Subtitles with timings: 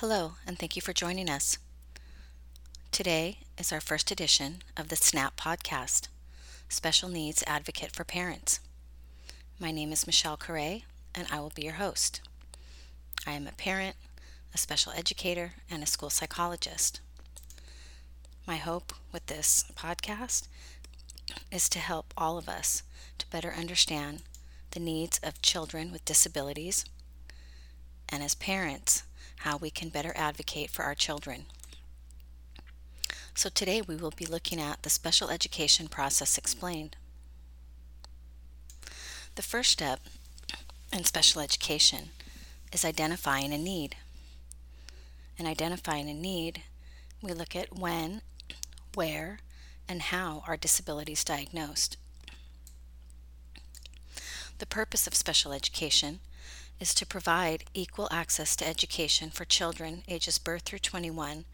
[0.00, 1.58] Hello, and thank you for joining us.
[2.90, 6.08] Today is our first edition of the SNAP podcast,
[6.70, 8.60] Special Needs Advocate for Parents.
[9.58, 10.80] My name is Michelle Correa,
[11.14, 12.22] and I will be your host.
[13.26, 13.94] I am a parent,
[14.54, 17.02] a special educator, and a school psychologist.
[18.46, 20.48] My hope with this podcast
[21.52, 22.84] is to help all of us
[23.18, 24.22] to better understand
[24.70, 26.86] the needs of children with disabilities,
[28.08, 29.02] and as parents,
[29.40, 31.46] how we can better advocate for our children.
[33.34, 36.96] So today we will be looking at the special education process explained.
[39.36, 40.00] The first step
[40.92, 42.10] in special education
[42.72, 43.96] is identifying a need.
[45.38, 46.62] In identifying a need,
[47.22, 48.20] we look at when,
[48.94, 49.38] where,
[49.88, 51.96] and how are disabilities diagnosed.
[54.58, 56.20] The purpose of special education
[56.80, 61.44] is to provide equal access to education for children ages birth through 21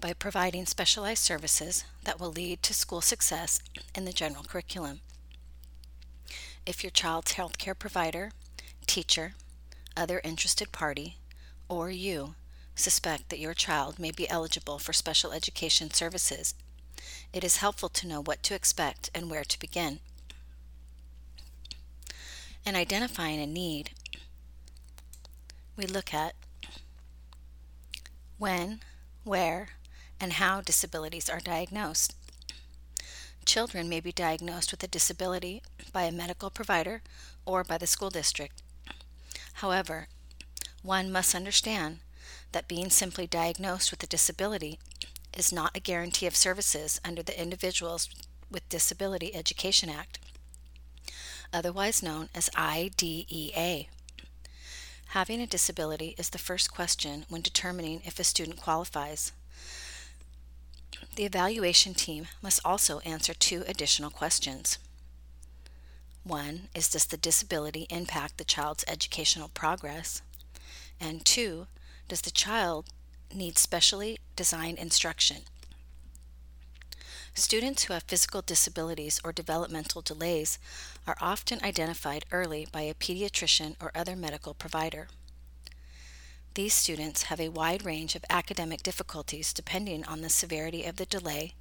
[0.00, 3.60] by providing specialized services that will lead to school success
[3.94, 5.00] in the general curriculum.
[6.64, 8.30] If your child's healthcare provider,
[8.86, 9.34] teacher,
[9.96, 11.16] other interested party,
[11.68, 12.34] or you
[12.74, 16.54] suspect that your child may be eligible for special education services,
[17.32, 20.00] it is helpful to know what to expect and where to begin.
[22.64, 23.90] In identifying a need,
[25.76, 26.34] we look at
[28.38, 28.80] when,
[29.24, 29.70] where,
[30.20, 32.14] and how disabilities are diagnosed.
[33.44, 35.60] Children may be diagnosed with a disability
[35.92, 37.02] by a medical provider
[37.44, 38.62] or by the school district.
[39.54, 40.06] However,
[40.82, 41.98] one must understand
[42.52, 44.78] that being simply diagnosed with a disability
[45.36, 48.08] is not a guarantee of services under the Individuals
[48.48, 50.20] with Disability Education Act
[51.52, 53.86] otherwise known as IDEA.
[55.08, 59.32] Having a disability is the first question when determining if a student qualifies.
[61.16, 64.78] The evaluation team must also answer two additional questions.
[66.24, 70.22] One is Does the disability impact the child's educational progress?
[70.98, 71.66] And two,
[72.08, 72.86] Does the child
[73.34, 75.42] need specially designed instruction?
[77.34, 80.58] Students who have physical disabilities or developmental delays
[81.06, 85.08] are often identified early by a pediatrician or other medical provider.
[86.54, 91.06] These students have a wide range of academic difficulties depending on the severity of the
[91.06, 91.54] delay,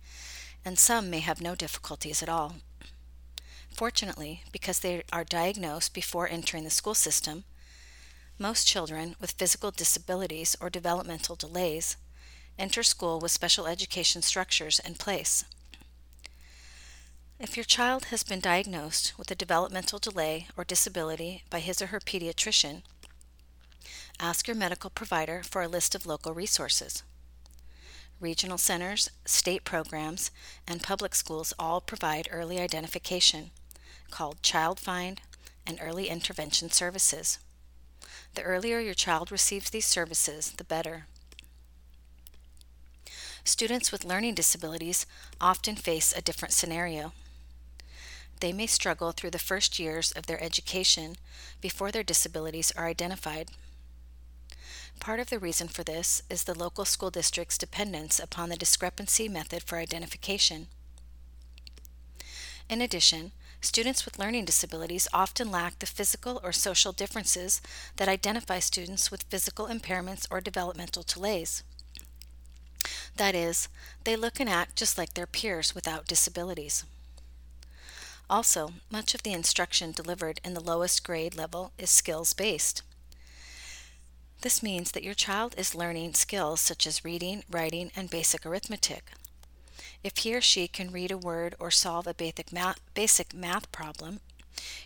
[0.66, 2.56] and some may have no difficulties at all.
[3.74, 7.46] Fortunately, because they are diagnosed before entering the school system,
[8.38, 11.96] most children with physical disabilities or developmental delays
[12.60, 15.46] enter school with special education structures in place.
[17.44, 21.88] If your child has been diagnosed with a developmental delay or disability by his or
[21.88, 22.84] her pediatrician,
[24.20, 27.02] ask your medical provider for a list of local resources.
[28.20, 30.30] Regional centers, state programs,
[30.68, 33.50] and public schools all provide early identification,
[34.12, 35.20] called Child Find
[35.66, 37.40] and Early Intervention Services.
[38.36, 41.08] The earlier your child receives these services, the better.
[43.44, 45.08] Students with learning disabilities
[45.42, 47.14] often face a different scenario
[48.42, 51.16] they may struggle through the first years of their education
[51.62, 53.50] before their disabilities are identified.
[55.00, 59.30] Part of the reason for this is the local school district's dependence upon the discrepancy
[59.30, 60.68] method for identification.
[62.70, 63.32] In addition,
[63.62, 67.62] students with learning disabilities often lack the physical or social differences
[67.98, 71.64] that identify students with physical impairments or developmental delays.
[73.18, 73.68] That is,
[74.04, 76.86] they look and act just like their peers without disabilities.
[78.32, 82.82] Also, much of the instruction delivered in the lowest grade level is skills based.
[84.40, 89.12] This means that your child is learning skills such as reading, writing, and basic arithmetic.
[90.02, 93.70] If he or she can read a word or solve a basic math, basic math
[93.74, 94.22] problem,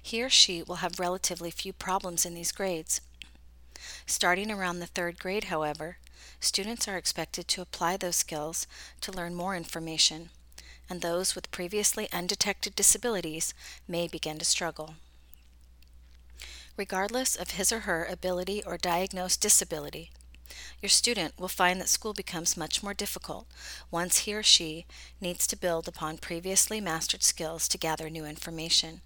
[0.01, 2.99] he or she will have relatively few problems in these grades.
[4.07, 5.97] Starting around the third grade, however,
[6.39, 8.65] students are expected to apply those skills
[9.01, 10.31] to learn more information
[10.89, 13.53] and those with previously undetected disabilities
[13.87, 14.95] may begin to struggle.
[16.77, 20.11] Regardless of his or her ability or diagnosed disability,
[20.81, 23.47] your student will find that school becomes much more difficult
[23.89, 24.85] once he or she
[25.19, 29.01] needs to build upon previously mastered skills to gather new information.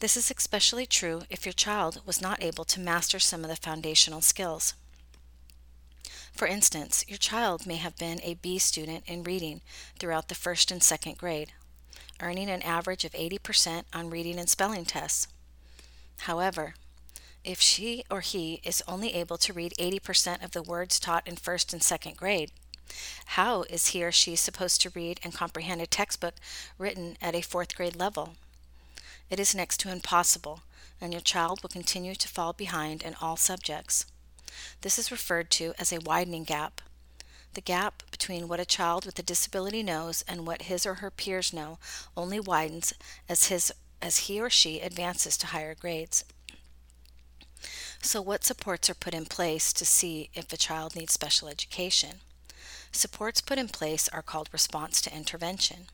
[0.00, 3.56] This is especially true if your child was not able to master some of the
[3.56, 4.74] foundational skills.
[6.36, 9.62] For instance, your child may have been a B student in reading
[9.98, 11.52] throughout the first and second grade,
[12.20, 15.28] earning an average of 80% on reading and spelling tests.
[16.20, 16.74] However,
[17.42, 21.36] if she or he is only able to read 80% of the words taught in
[21.36, 22.50] first and second grade?
[23.26, 26.34] How is he or she supposed to read and comprehend a textbook
[26.76, 28.34] written at a fourth grade level?
[29.30, 30.60] It is next to impossible,
[31.00, 34.04] and your child will continue to fall behind in all subjects.
[34.80, 36.80] This is referred to as a widening gap.
[37.54, 41.10] The gap between what a child with a disability knows and what his or her
[41.10, 41.78] peers know
[42.16, 42.92] only widens
[43.28, 43.72] as his
[44.02, 46.24] as he or she advances to higher grades.
[48.02, 52.20] So what supports are put in place to see if a child needs special education?
[52.92, 55.86] Supports put in place are called response to intervention.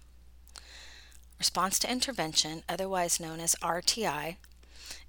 [1.39, 4.37] Response to intervention, otherwise known as RTI,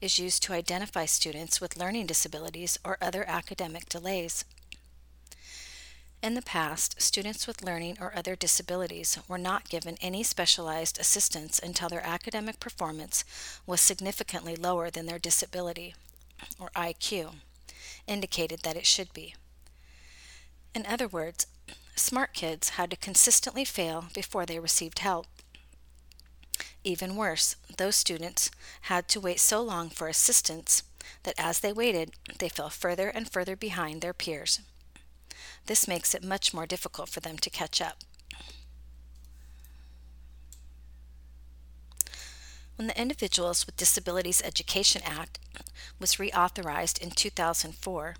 [0.03, 4.43] is used to identify students with learning disabilities or other academic delays.
[6.21, 11.57] In the past, students with learning or other disabilities were not given any specialized assistance
[11.57, 13.23] until their academic performance
[13.65, 15.95] was significantly lower than their disability,
[16.59, 17.35] or IQ,
[18.05, 19.35] indicated that it should be.
[20.75, 21.47] In other words,
[21.95, 25.27] smart kids had to consistently fail before they received help.
[26.83, 28.51] Even worse, those students
[28.81, 30.83] had to wait so long for assistance
[31.23, 34.59] that as they waited, they fell further and further behind their peers.
[35.65, 37.99] This makes it much more difficult for them to catch up.
[42.75, 45.39] When the Individuals with Disabilities Education Act
[45.99, 48.15] was reauthorized in 2004,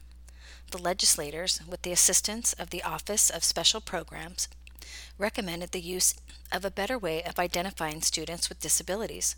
[0.72, 4.48] the legislators, with the assistance of the Office of Special Programs,
[5.18, 6.16] recommended the use
[6.52, 9.36] of a better way of identifying students with disabilities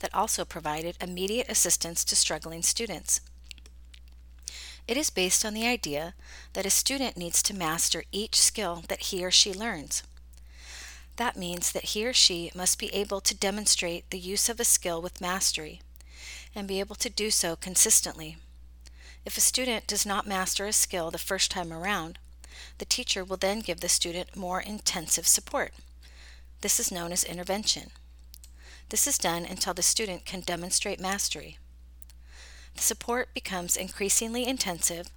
[0.00, 3.20] that also provided immediate assistance to struggling students.
[4.86, 6.14] It is based on the idea
[6.52, 10.02] that a student needs to master each skill that he or she learns.
[11.16, 14.64] That means that he or she must be able to demonstrate the use of a
[14.64, 15.80] skill with mastery
[16.54, 18.36] and be able to do so consistently.
[19.24, 22.18] If a student does not master a skill the first time around,
[22.78, 25.72] the teacher will then give the student more intensive support.
[26.60, 27.90] This is known as intervention.
[28.88, 31.58] This is done until the student can demonstrate mastery.
[32.76, 35.08] The support becomes increasingly intensive,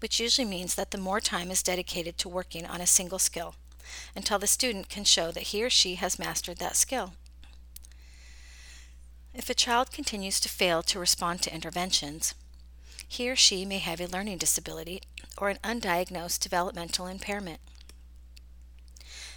[0.00, 3.54] which usually means that the more time is dedicated to working on a single skill
[4.16, 7.12] until the student can show that he or she has mastered that skill.
[9.34, 12.34] If a child continues to fail to respond to interventions,
[13.06, 15.02] he or she may have a learning disability
[15.38, 17.60] or an undiagnosed developmental impairment.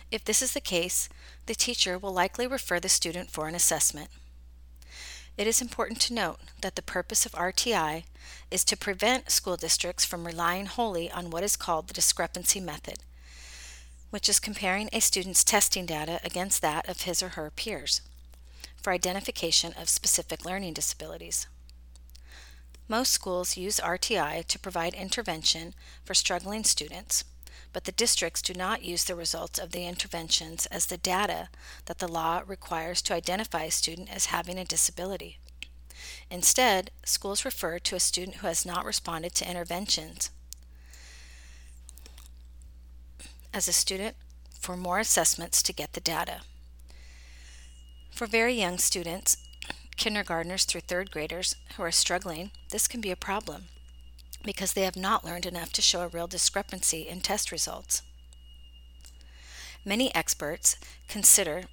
[0.09, 1.09] If this is the case,
[1.47, 4.09] the teacher will likely refer the student for an assessment.
[5.38, 8.05] It is important to note that the purpose of RTI
[8.49, 12.99] is to prevent school districts from relying wholly on what is called the discrepancy method,
[14.09, 18.01] which is comparing a student's testing data against that of his or her peers
[18.81, 21.47] for identification of specific learning disabilities.
[22.87, 25.73] Most schools use RTI to provide intervention
[26.05, 27.25] for struggling students,
[27.73, 31.49] but the districts do not use the results of the interventions as the data
[31.85, 35.37] that the law requires to identify a student as having a disability.
[36.31, 40.29] Instead, schools refer to a student who has not responded to interventions
[43.53, 44.15] as a student
[44.59, 46.41] for more assessments to get the data.
[48.11, 49.37] For very young students,
[49.97, 53.65] kindergartners through third graders who are struggling, this can be a problem
[54.44, 58.01] because they have not learned enough to show a real discrepancy in test results.
[59.83, 60.77] Many experts
[61.07, 61.63] consider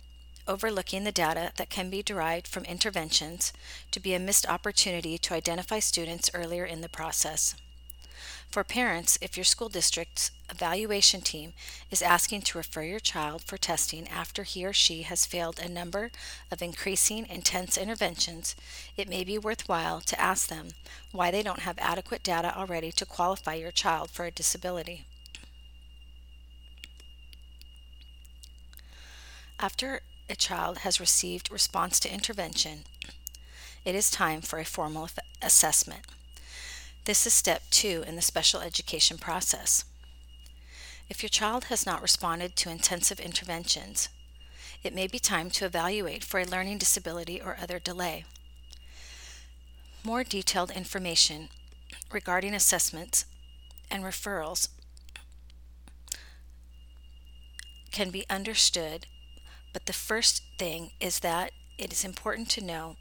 [0.46, 3.52] overlooking the data that can be derived from interventions
[3.90, 7.54] to be a missed opportunity to identify students earlier in the process.
[8.54, 11.54] For parents, if your school district's evaluation team
[11.90, 15.68] is asking to refer your child for testing after he or she has failed a
[15.68, 16.12] number
[16.52, 18.54] of increasing intense interventions,
[18.96, 20.68] it may be worthwhile to ask them
[21.10, 25.04] why they don't have adequate data already to qualify your child for a disability.
[29.58, 32.84] After a child has received response to intervention,
[33.84, 35.08] it is time for a formal
[35.42, 36.02] assessment.
[37.04, 39.84] This is step two in the special education process.
[41.10, 44.08] If your child has not responded to intensive interventions,
[44.82, 48.24] it may be time to evaluate for a learning disability or other delay.
[50.02, 51.50] More detailed information
[52.10, 53.26] regarding assessments
[53.90, 54.68] and referrals
[57.92, 59.06] can be understood,
[59.74, 62.96] but the first thing is that it is important to know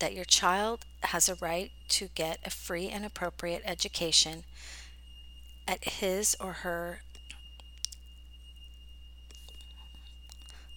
[0.00, 4.44] that your child has a right to get a free and appropriate education
[5.68, 7.00] at his or her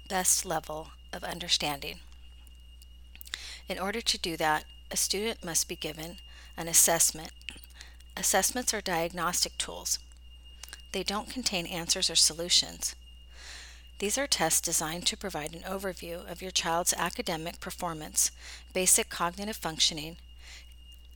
[0.08, 2.00] best level of understanding.
[3.68, 6.18] In order to do that, a student must be given
[6.56, 7.32] An assessment.
[8.16, 9.98] Assessments are diagnostic tools.
[10.92, 12.96] They don't contain answers or solutions.
[14.00, 18.32] These are tests designed to provide an overview of your child's academic performance,
[18.74, 20.18] basic cognitive functioning,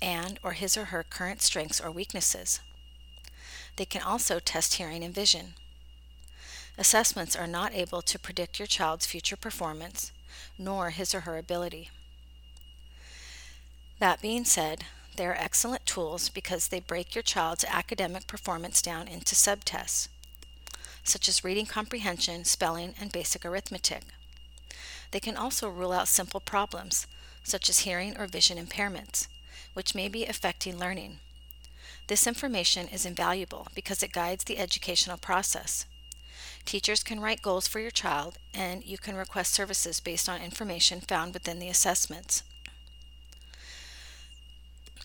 [0.01, 2.59] and or his or her current strengths or weaknesses.
[3.75, 5.53] They can also test hearing and vision.
[6.77, 10.11] Assessments are not able to predict your child's future performance,
[10.57, 11.89] nor his or her ability.
[13.99, 19.07] That being said, they are excellent tools because they break your child's academic performance down
[19.07, 20.09] into subtests,
[21.07, 24.03] such as reading comprehension, spelling, and basic arithmetic.
[25.11, 27.07] They can also rule out simple problems,
[27.43, 29.27] such as hearing or vision impairments,
[29.73, 31.19] which may be affecting learning.
[32.07, 35.85] This information is invaluable because it guides the educational process.
[36.65, 40.99] Teachers can write goals for your child, and you can request services based on information
[40.99, 42.43] found within the assessments.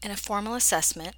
[0.03, 1.15] In a formal assessment,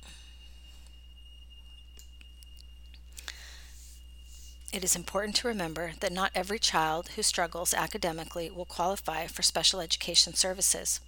[4.74, 9.40] it is important to remember that not every child who struggles academically will qualify for
[9.40, 10.98] special education services.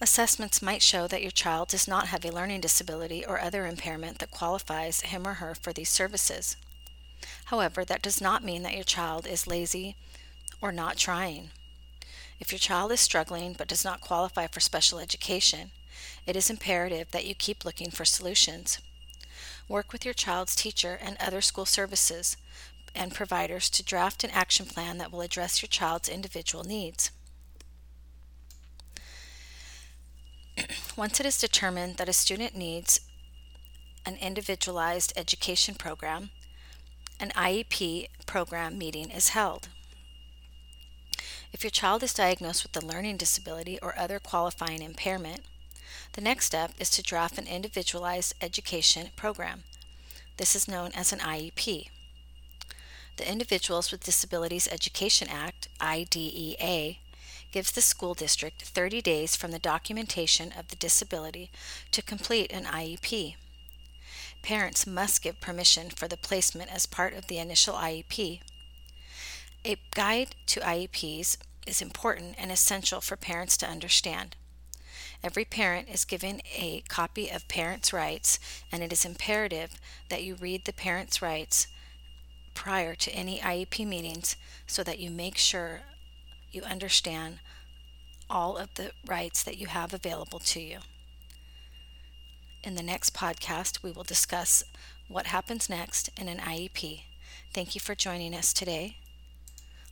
[0.00, 4.18] Assessments might show that your child does not have a learning disability or other impairment
[4.18, 6.56] that qualifies him or her for these services.
[7.46, 9.94] However, that does not mean that your child is lazy
[10.60, 11.50] or not trying.
[12.40, 15.70] If your child is struggling but does not qualify for special education,
[16.26, 18.78] it is imperative that you keep looking for solutions.
[19.72, 22.36] Work with your child's teacher and other school services
[22.94, 27.10] and providers to draft an action plan that will address your child's individual needs.
[30.94, 33.00] Once it is determined that a student needs
[34.04, 36.28] an individualized education program,
[37.18, 39.68] an IEP program meeting is held.
[41.50, 45.40] If your child is diagnosed with a learning disability or other qualifying impairment,
[46.12, 49.64] the next step is to draft an individualized education program.
[50.36, 51.88] This is known as an IEP.
[53.16, 56.96] The Individuals with Disabilities Education Act, IDEA,
[57.52, 61.50] gives the school district 30 days from the documentation of the disability
[61.90, 63.36] to complete an IEP.
[64.42, 68.40] Parents must give permission for the placement as part of the initial IEP.
[69.64, 74.34] A guide to IEPs is important and essential for parents to understand.
[75.24, 78.40] Every parent is given a copy of Parents' Rights,
[78.72, 81.68] and it is imperative that you read the Parents' Rights
[82.54, 84.36] prior to any IEP meetings
[84.66, 85.82] so that you make sure
[86.50, 87.38] you understand
[88.28, 90.78] all of the rights that you have available to you.
[92.64, 94.64] In the next podcast, we will discuss
[95.08, 97.02] what happens next in an IEP.
[97.52, 98.96] Thank you for joining us today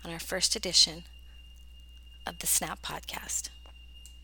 [0.04, 1.04] on our first edition
[2.26, 3.50] of the SNAP podcast.